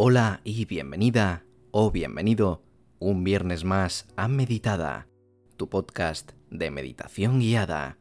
[0.00, 2.62] Hola y bienvenida o bienvenido
[3.00, 5.08] un viernes más a Meditada,
[5.56, 7.98] tu podcast de meditación guiada.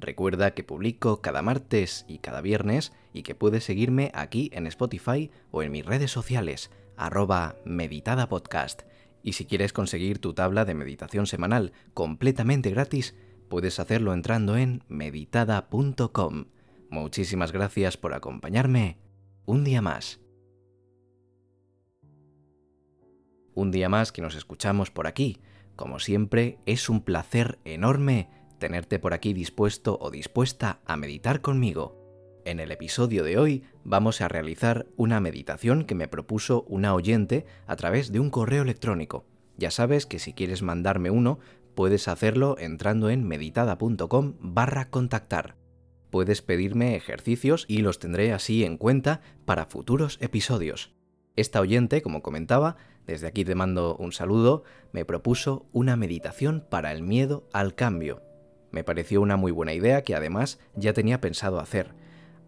[0.00, 5.30] Recuerda que publico cada martes y cada viernes y que puedes seguirme aquí en Spotify
[5.52, 8.82] o en mis redes sociales, arroba meditadapodcast.
[9.22, 13.14] Y si quieres conseguir tu tabla de meditación semanal completamente gratis,
[13.48, 16.46] puedes hacerlo entrando en meditada.com.
[16.90, 18.98] Muchísimas gracias por acompañarme
[19.44, 20.25] un día más.
[23.56, 25.38] Un día más que nos escuchamos por aquí.
[25.76, 31.96] Como siempre, es un placer enorme tenerte por aquí dispuesto o dispuesta a meditar conmigo.
[32.44, 37.46] En el episodio de hoy vamos a realizar una meditación que me propuso una oyente
[37.66, 39.24] a través de un correo electrónico.
[39.56, 41.38] Ya sabes que si quieres mandarme uno,
[41.74, 45.56] puedes hacerlo entrando en meditada.com barra contactar.
[46.10, 50.94] Puedes pedirme ejercicios y los tendré así en cuenta para futuros episodios.
[51.36, 56.92] Esta oyente, como comentaba, desde aquí te mando un saludo, me propuso una meditación para
[56.92, 58.22] el miedo al cambio.
[58.70, 61.94] Me pareció una muy buena idea que además ya tenía pensado hacer.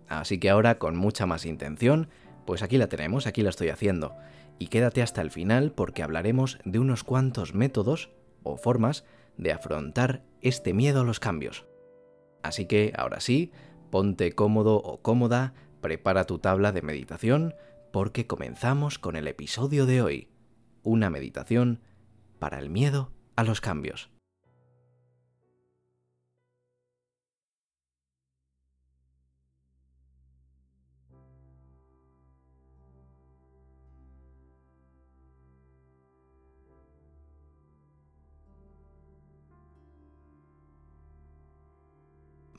[0.09, 2.09] Así que ahora, con mucha más intención,
[2.47, 4.17] pues aquí la tenemos, aquí la estoy haciendo.
[4.59, 8.11] Y quédate hasta el final porque hablaremos de unos cuantos métodos
[8.43, 9.05] o formas
[9.37, 11.67] de afrontar este miedo a los cambios.
[12.43, 13.53] Así que ahora sí,
[13.91, 17.55] ponte cómodo o cómoda, prepara tu tabla de meditación,
[17.93, 20.29] porque comenzamos con el episodio de hoy,
[20.83, 21.83] una meditación
[22.39, 24.11] para el miedo a los cambios.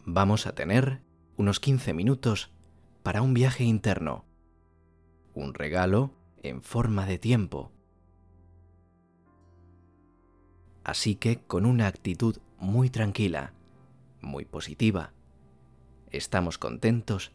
[0.05, 1.03] Vamos a tener
[1.37, 2.51] unos 15 minutos
[3.03, 4.28] para un viaje interno
[5.33, 6.11] un regalo
[6.43, 7.71] en forma de tiempo.
[10.83, 13.53] Así que con una actitud muy tranquila,
[14.21, 15.13] muy positiva,
[16.11, 17.31] estamos contentos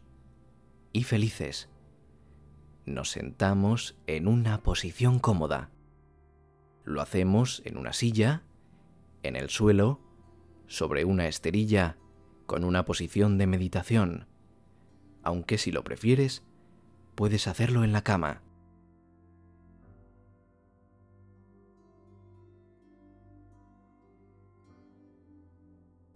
[0.91, 1.69] y felices.
[2.85, 5.71] Nos sentamos en una posición cómoda.
[6.83, 8.43] Lo hacemos en una silla,
[9.23, 10.01] en el suelo,
[10.67, 11.97] sobre una esterilla,
[12.45, 14.27] con una posición de meditación,
[15.23, 16.43] aunque si lo prefieres,
[17.15, 18.41] puedes hacerlo en la cama.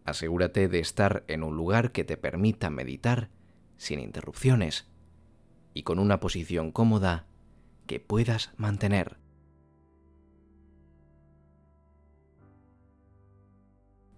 [0.05, 3.29] Asegúrate de estar en un lugar que te permita meditar
[3.77, 4.87] sin interrupciones
[5.73, 7.27] y con una posición cómoda
[7.85, 9.17] que puedas mantener.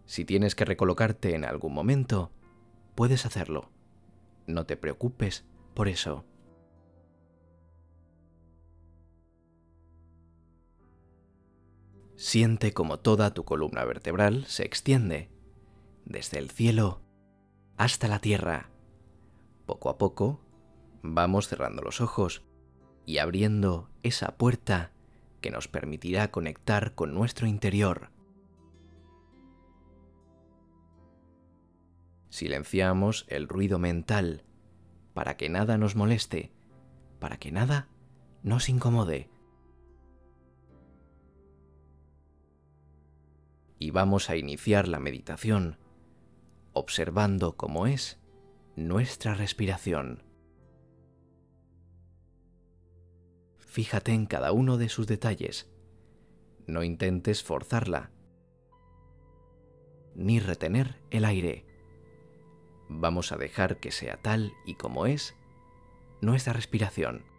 [0.05, 2.31] Si tienes que recolocarte en algún momento,
[2.95, 3.69] puedes hacerlo.
[4.47, 6.25] No te preocupes por eso.
[12.21, 15.31] Siente como toda tu columna vertebral se extiende,
[16.05, 17.01] desde el cielo
[17.77, 18.69] hasta la tierra.
[19.65, 20.39] Poco a poco
[21.01, 22.43] vamos cerrando los ojos
[23.07, 24.91] y abriendo esa puerta
[25.41, 28.11] que nos permitirá conectar con nuestro interior.
[32.29, 34.43] Silenciamos el ruido mental
[35.15, 36.53] para que nada nos moleste,
[37.17, 37.89] para que nada
[38.43, 39.31] nos incomode.
[43.81, 45.79] Y vamos a iniciar la meditación
[46.71, 48.19] observando cómo es
[48.75, 50.21] nuestra respiración.
[53.57, 55.73] Fíjate en cada uno de sus detalles.
[56.67, 58.11] No intentes forzarla
[60.13, 61.65] ni retener el aire.
[62.87, 65.35] Vamos a dejar que sea tal y como es
[66.21, 67.30] nuestra respiración.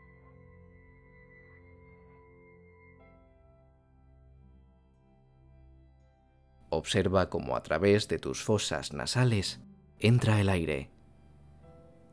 [6.75, 9.61] Observa cómo a través de tus fosas nasales
[9.99, 10.91] entra el aire,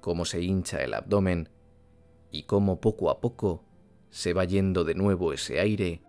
[0.02, 1.48] cómo se hincha el abdomen
[2.30, 3.64] y cómo poco a poco
[4.10, 6.04] se va yendo de nuevo ese aire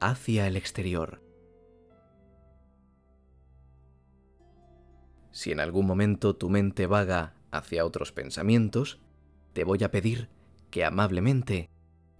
[0.00, 1.22] hacia el exterior.
[5.30, 9.00] Si en algún momento tu mente vaga hacia otros pensamientos,
[9.54, 10.28] te voy a pedir
[10.70, 11.70] que amablemente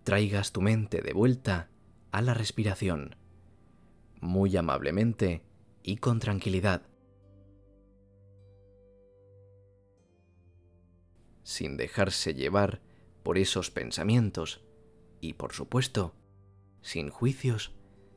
[0.02, 1.68] traigas tu mente de vuelta
[2.10, 3.16] a la respiración
[4.22, 5.42] muy amablemente
[5.82, 6.82] y con tranquilidad.
[11.52, 12.80] sin dejarse llevar
[13.22, 14.64] por esos pensamientos
[15.20, 16.14] y, por supuesto,
[16.80, 17.72] sin juicios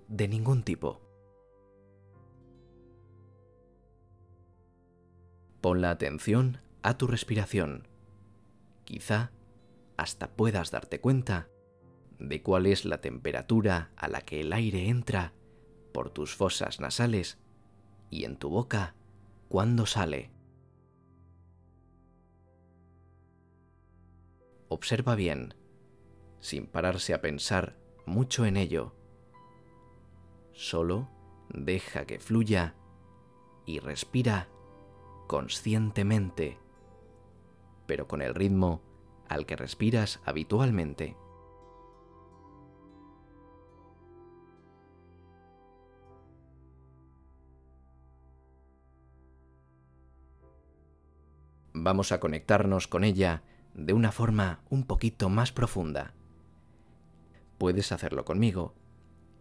[0.07, 1.01] de ningún tipo.
[5.61, 7.87] Pon la atención a tu respiración.
[8.83, 9.31] Quizá
[9.97, 11.49] hasta puedas darte cuenta
[12.19, 15.33] de cuál es la temperatura a la que el aire entra
[15.95, 17.37] por tus fosas nasales
[18.09, 18.95] y en tu boca
[19.47, 20.29] cuando sale.
[24.67, 25.53] Observa bien,
[26.41, 28.93] sin pararse a pensar mucho en ello.
[30.51, 31.07] Solo
[31.47, 32.75] deja que fluya
[33.65, 34.49] y respira
[35.27, 36.59] conscientemente,
[37.85, 38.81] pero con el ritmo
[39.29, 41.15] al que respiras habitualmente.
[51.85, 53.43] Vamos a conectarnos con ella
[53.75, 56.15] de una forma un poquito más profunda.
[57.59, 58.73] Puedes hacerlo conmigo.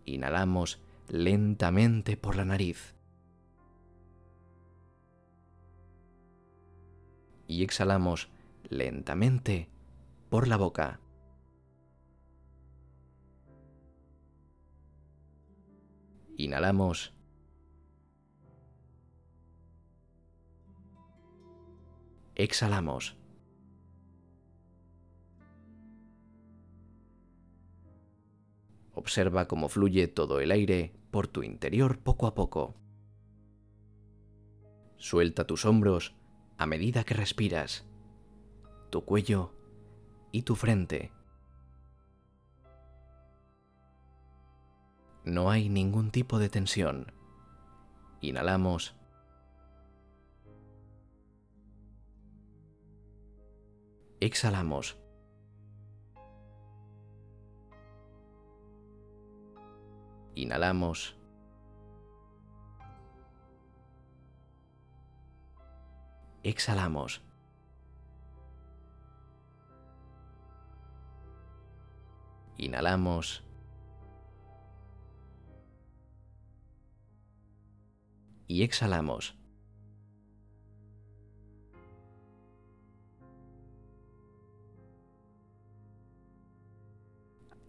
[0.04, 2.96] Inhalamos lentamente por la nariz.
[7.46, 8.28] Y exhalamos
[8.68, 9.70] lentamente
[10.28, 11.00] por la boca.
[16.36, 17.13] Inhalamos.
[22.36, 23.16] Exhalamos.
[28.94, 32.74] Observa cómo fluye todo el aire por tu interior poco a poco.
[34.96, 36.14] Suelta tus hombros
[36.56, 37.84] a medida que respiras,
[38.90, 39.52] tu cuello
[40.32, 41.12] y tu frente.
[45.24, 47.12] No hay ningún tipo de tensión.
[48.20, 48.94] Inhalamos.
[54.24, 54.96] Exhalamos.
[60.34, 61.14] Inhalamos.
[66.42, 67.20] Exhalamos.
[72.56, 73.44] Inhalamos.
[78.48, 79.43] Y exhalamos.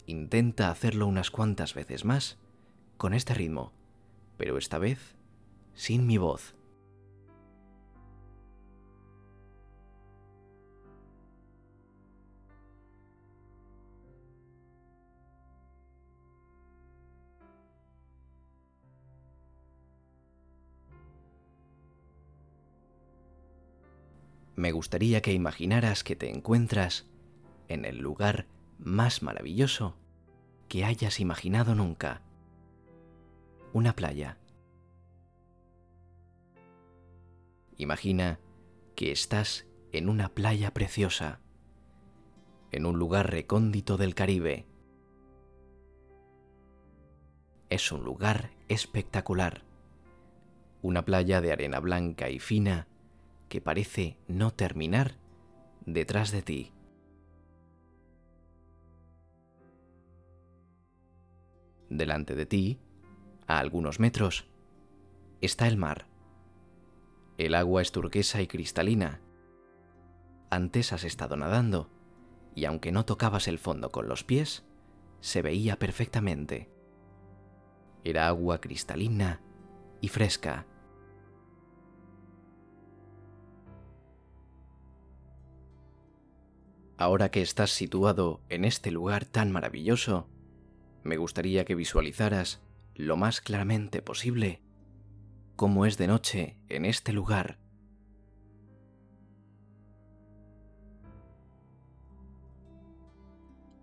[0.06, 2.38] Intenta hacerlo unas cuantas veces más
[2.96, 3.72] con este ritmo,
[4.36, 5.16] pero esta vez
[5.74, 6.56] sin mi voz.
[24.56, 27.06] me gustaría que imaginaras que te encuentras
[27.68, 28.46] en el lugar
[28.78, 29.96] más maravilloso
[30.68, 32.22] que hayas imaginado nunca.
[33.72, 34.38] Una playa.
[37.76, 38.40] Imagina
[38.94, 41.40] que estás en una playa preciosa,
[42.72, 44.66] en un lugar recóndito del Caribe.
[47.68, 49.64] Es un lugar espectacular,
[50.82, 52.88] una playa de arena blanca y fina
[53.48, 55.18] que parece no terminar
[55.84, 56.72] detrás de ti.
[61.96, 62.78] Delante de ti,
[63.46, 64.46] a algunos metros,
[65.40, 66.06] está el mar.
[67.38, 69.22] El agua es turquesa y cristalina.
[70.50, 71.90] Antes has estado nadando,
[72.54, 74.66] y aunque no tocabas el fondo con los pies,
[75.20, 76.70] se veía perfectamente.
[78.04, 79.40] Era agua cristalina
[80.02, 80.66] y fresca.
[86.98, 90.28] Ahora que estás situado en este lugar tan maravilloso,
[91.06, 92.60] me gustaría que visualizaras
[92.94, 94.62] lo más claramente posible
[95.56, 97.58] cómo es de noche en este lugar.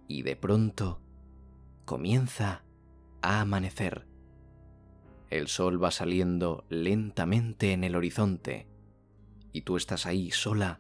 [0.08, 1.02] Y de pronto
[1.86, 2.64] comienza
[3.22, 4.08] a amanecer.
[5.32, 8.68] El sol va saliendo lentamente en el horizonte
[9.52, 10.80] y tú estás ahí sola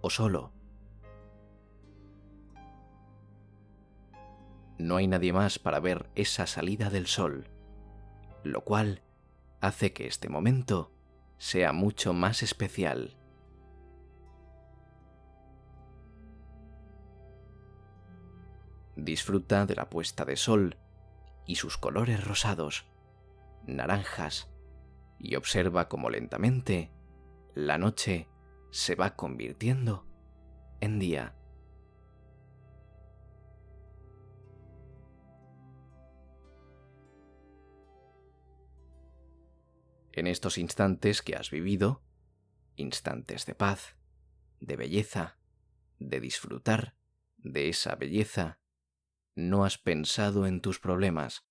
[0.00, 0.53] o solo
[4.78, 7.48] no hay nadie más para ver esa salida del sol,
[8.42, 9.02] lo cual
[9.60, 10.92] hace que este momento
[11.38, 13.16] sea mucho más especial.
[18.96, 20.76] Disfruta de la puesta de sol
[21.46, 22.86] y sus colores rosados,
[23.66, 24.48] naranjas,
[25.18, 26.92] y observa cómo lentamente
[27.54, 28.28] la noche
[28.70, 30.06] se va convirtiendo
[30.80, 31.34] en día.
[40.14, 42.02] En estos instantes que has vivido,
[42.76, 43.96] instantes de paz,
[44.60, 45.38] de belleza,
[45.98, 46.96] de disfrutar
[47.38, 48.60] de esa belleza,
[49.34, 51.44] no has pensado en tus problemas.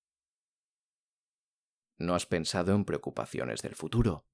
[1.98, 4.26] No has pensado en preocupaciones del futuro.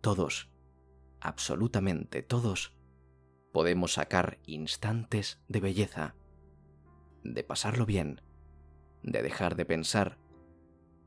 [0.00, 0.50] Todos,
[1.20, 2.76] absolutamente todos,
[3.52, 6.16] podemos sacar instantes de belleza,
[7.22, 8.20] de pasarlo bien,
[9.04, 10.18] de dejar de pensar,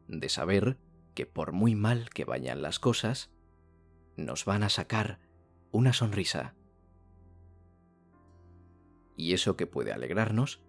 [0.07, 0.77] de saber
[1.15, 3.31] que por muy mal que vayan las cosas,
[4.15, 5.19] nos van a sacar
[5.71, 6.55] una sonrisa.
[9.15, 10.61] Y eso que puede alegrarnos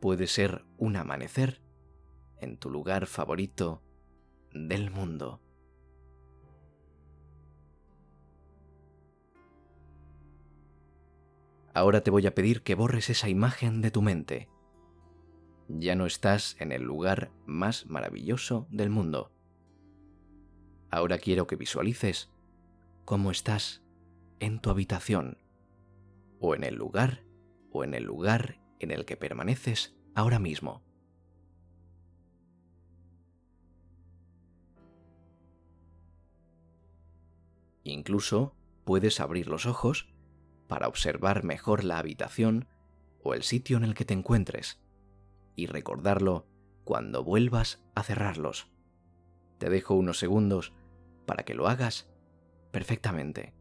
[0.00, 1.60] puede ser un amanecer
[2.38, 3.82] en tu lugar favorito
[4.52, 5.40] del mundo.
[11.74, 14.53] Ahora te voy a pedir que borres esa imagen de tu mente.
[15.68, 19.32] Ya no estás en el lugar más maravilloso del mundo.
[20.90, 22.30] Ahora quiero que visualices
[23.04, 23.82] cómo estás
[24.40, 25.38] en tu habitación,
[26.38, 27.24] o en el lugar,
[27.72, 30.82] o en el lugar en el que permaneces ahora mismo.
[37.84, 38.54] Incluso
[38.84, 40.12] puedes abrir los ojos
[40.68, 42.66] para observar mejor la habitación
[43.22, 44.83] o el sitio en el que te encuentres
[45.56, 46.46] y recordarlo
[46.84, 48.68] cuando vuelvas a cerrarlos.
[49.58, 50.72] Te dejo unos segundos
[51.26, 52.08] para que lo hagas
[52.70, 53.54] perfectamente.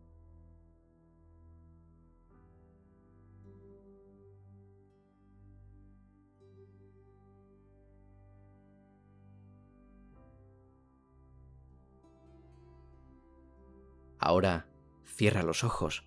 [14.19, 14.67] Ahora
[15.05, 16.05] cierra los ojos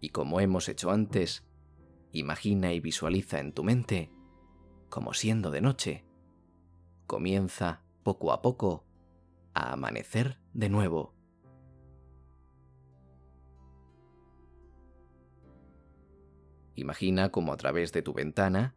[0.00, 1.46] y como hemos hecho antes,
[2.12, 4.10] imagina y visualiza en tu mente
[4.96, 6.06] como siendo de noche.
[7.06, 8.86] Comienza poco a poco
[9.52, 11.14] a amanecer de nuevo.
[16.76, 18.74] Imagina como a través de tu ventana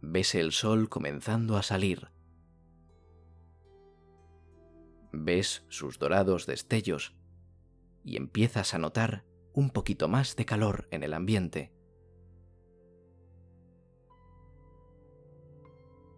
[0.00, 2.08] ves el sol comenzando a salir.
[5.12, 7.14] Ves sus dorados destellos
[8.02, 11.70] y empiezas a notar un poquito más de calor en el ambiente.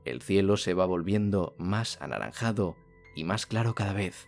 [0.04, 2.76] El cielo se va volviendo más anaranjado
[3.14, 4.26] y más claro cada vez.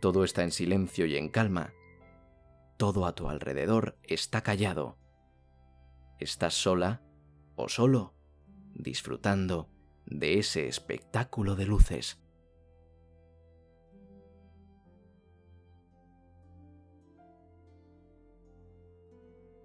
[0.00, 1.72] Todo está en silencio y en calma.
[2.76, 4.98] Todo a tu alrededor está callado.
[6.18, 7.02] Estás sola
[7.56, 8.14] o solo,
[8.74, 9.70] disfrutando
[10.04, 12.20] de ese espectáculo de luces.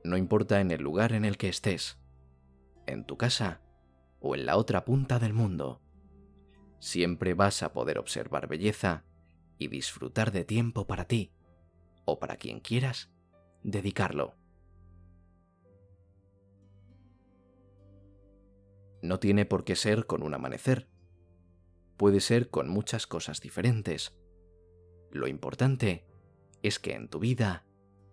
[0.04, 2.00] No importa en el lugar en el que estés,
[2.90, 3.62] en tu casa
[4.20, 5.82] o en la otra punta del mundo.
[6.80, 9.04] Siempre vas a poder observar belleza
[9.58, 11.32] y disfrutar de tiempo para ti
[12.06, 13.12] o para quien quieras
[13.64, 14.36] dedicarlo.
[19.02, 20.90] No tiene por qué ser con un amanecer.
[21.98, 24.18] Puede ser con muchas cosas diferentes.
[25.12, 26.06] Lo importante
[26.64, 27.66] es que en tu vida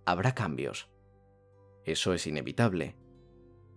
[0.05, 0.89] habrá cambios.
[1.85, 2.97] Eso es inevitable,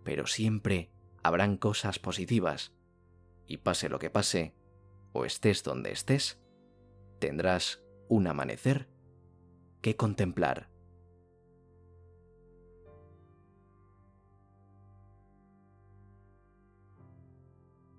[0.04, 0.92] pero siempre
[1.24, 2.74] habrán cosas positivas,
[3.48, 4.54] y pase lo que pase,
[5.12, 6.40] o estés donde estés,
[7.20, 8.88] tendrás un amanecer
[9.82, 10.70] que contemplar.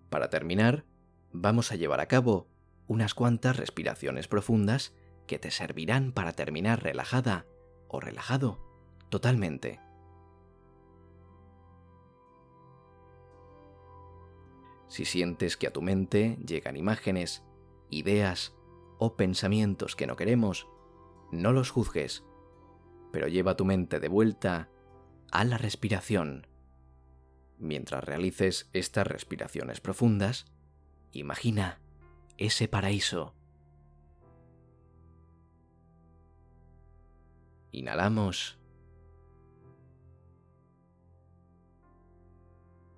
[0.08, 0.84] Para terminar,
[1.32, 2.48] vamos a llevar a cabo
[2.88, 4.92] unas cuantas respiraciones profundas
[5.28, 7.46] que te servirán para terminar relajada
[7.86, 8.58] o relajado
[9.10, 9.80] totalmente.
[14.90, 17.44] Si sientes que a tu mente llegan imágenes,
[17.90, 18.56] ideas
[18.98, 20.66] o pensamientos que no queremos,
[21.30, 22.24] no los juzgues,
[23.12, 24.68] pero lleva tu mente de vuelta
[25.30, 26.48] a la respiración.
[27.56, 30.46] Mientras realices estas respiraciones profundas,
[31.12, 31.78] imagina
[32.36, 33.36] ese paraíso.
[37.70, 38.58] Inhalamos.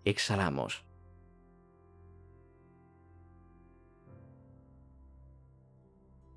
[0.07, 0.87] Exhalamos.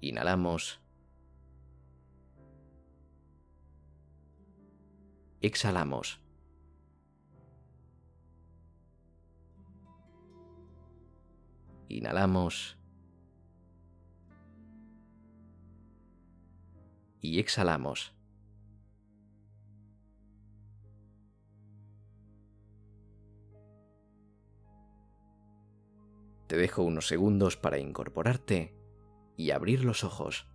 [0.06, 0.80] Inhalamos.
[5.42, 6.22] Exhalamos.
[11.90, 12.78] Inhalamos.
[17.22, 18.14] Y exhalamos.
[26.46, 28.75] Te dejo unos segundos para incorporarte
[29.38, 30.48] y abrir los ojos.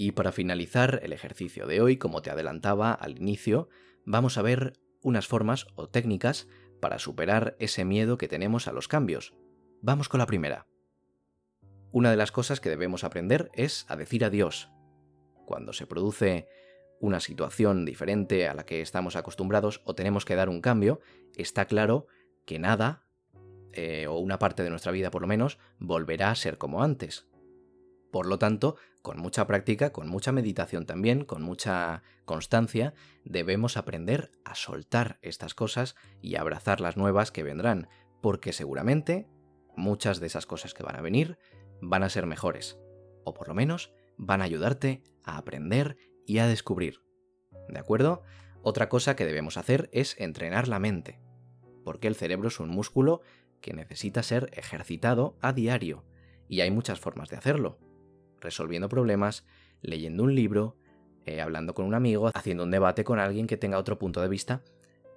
[0.00, 3.68] Y para finalizar el ejercicio de hoy, como te adelantaba al inicio,
[4.04, 6.46] vamos a ver unas formas o técnicas
[6.80, 9.34] para superar ese miedo que tenemos a los cambios,
[9.80, 10.66] Vamos con la primera.
[11.92, 14.70] Una de las cosas que debemos aprender es a decir adiós.
[15.46, 16.48] Cuando se produce
[17.00, 21.00] una situación diferente a la que estamos acostumbrados o tenemos que dar un cambio,
[21.36, 22.08] está claro
[22.44, 23.06] que nada,
[23.72, 27.28] eh, o una parte de nuestra vida por lo menos, volverá a ser como antes.
[28.10, 32.94] Por lo tanto, con mucha práctica, con mucha meditación también, con mucha constancia,
[33.24, 37.88] debemos aprender a soltar estas cosas y abrazar las nuevas que vendrán,
[38.20, 39.28] porque seguramente
[39.78, 41.38] muchas de esas cosas que van a venir
[41.80, 42.78] van a ser mejores,
[43.24, 47.02] o por lo menos van a ayudarte a aprender y a descubrir.
[47.68, 48.22] ¿De acuerdo?
[48.62, 51.20] Otra cosa que debemos hacer es entrenar la mente,
[51.84, 53.22] porque el cerebro es un músculo
[53.60, 56.04] que necesita ser ejercitado a diario,
[56.48, 57.78] y hay muchas formas de hacerlo
[58.40, 59.46] resolviendo problemas,
[59.80, 60.76] leyendo un libro,
[61.24, 64.28] eh, hablando con un amigo, haciendo un debate con alguien que tenga otro punto de
[64.28, 64.62] vista,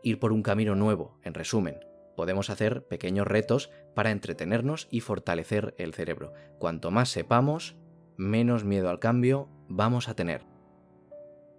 [0.03, 1.77] ir por un camino nuevo, en resumen.
[2.21, 6.33] Podemos hacer pequeños retos para entretenernos y fortalecer el cerebro.
[6.59, 7.77] Cuanto más sepamos,
[8.15, 10.45] menos miedo al cambio vamos a tener.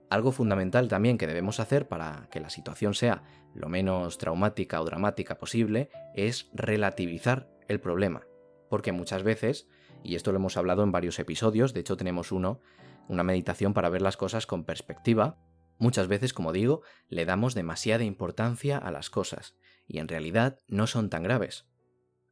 [0.09, 4.85] Algo fundamental también que debemos hacer para que la situación sea lo menos traumática o
[4.85, 8.29] dramática posible es relativizar el problema.
[8.71, 9.67] Porque muchas veces
[10.05, 12.61] y esto lo hemos hablado en varios episodios, de hecho tenemos uno,
[13.09, 15.41] una meditación para ver las cosas con perspectiva.
[15.79, 19.57] Muchas veces, como digo, le damos demasiada importancia a las cosas,
[19.93, 21.67] y en realidad no son tan graves.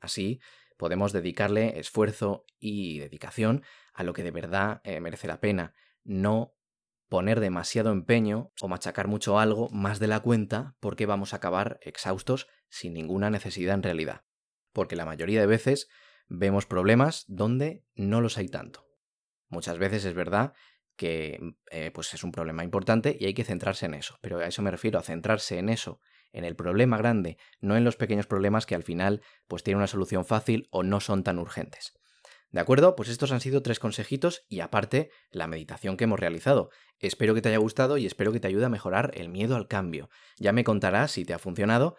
[0.01, 0.41] Así,
[0.79, 3.63] podemos dedicarle esfuerzo y dedicación
[3.93, 6.55] a lo que de verdad eh, merece la pena, no
[7.11, 11.79] poner demasiado empeño o machacar mucho algo más de la cuenta porque vamos a acabar
[11.83, 14.25] exhaustos sin ninguna necesidad en realidad.
[14.73, 15.91] Porque la mayoría de veces
[16.29, 18.87] vemos problemas donde no los hay tanto.
[19.49, 20.55] Muchas veces es verdad
[20.97, 24.47] que eh, pues es un problema importante y hay que centrarse en eso, pero a
[24.47, 26.01] eso me refiero, a centrarse en eso,
[26.33, 29.87] en el problema grande, no en los pequeños problemas que al final pues tienen una
[29.87, 31.95] solución fácil o no son tan urgentes.
[32.51, 32.97] ¿De acuerdo?
[32.97, 36.71] Pues estos han sido tres consejitos y aparte la meditación que hemos realizado.
[36.99, 39.69] Espero que te haya gustado y espero que te ayude a mejorar el miedo al
[39.69, 40.11] cambio.
[40.37, 41.97] Ya me contarás si te ha funcionado.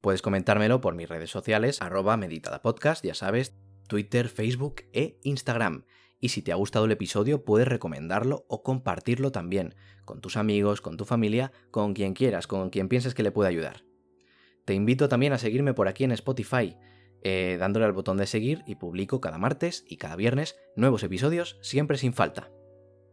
[0.00, 3.56] Puedes comentármelo por mis redes sociales, arroba meditadapodcast, ya sabes,
[3.88, 5.84] Twitter, Facebook e Instagram.
[6.20, 10.80] Y si te ha gustado el episodio, puedes recomendarlo o compartirlo también, con tus amigos,
[10.80, 13.84] con tu familia, con quien quieras, con quien pienses que le puede ayudar.
[14.64, 16.76] Te invito también a seguirme por aquí en Spotify,
[17.22, 21.58] eh, dándole al botón de seguir y publico cada martes y cada viernes nuevos episodios
[21.62, 22.50] siempre sin falta.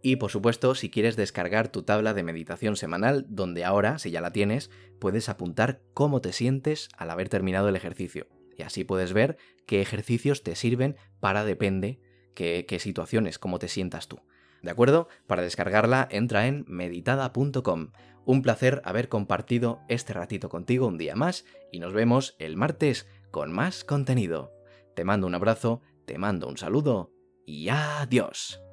[0.01, 4.21] Y por supuesto, si quieres descargar tu tabla de meditación semanal, donde ahora, si ya
[4.21, 8.27] la tienes, puedes apuntar cómo te sientes al haber terminado el ejercicio.
[8.55, 11.99] Y así puedes ver qué ejercicios te sirven para depende
[12.35, 14.19] qué, situaciones, cómo te sientas tú.
[14.61, 15.07] ¿De acuerdo?
[15.27, 17.91] Para descargarla entra en meditada.com.
[18.25, 23.07] Un placer haber compartido este ratito contigo un día más y nos vemos el martes
[23.31, 24.51] con más contenido.
[24.95, 27.11] Te mando un abrazo, te mando un saludo
[27.45, 28.64] y adiós.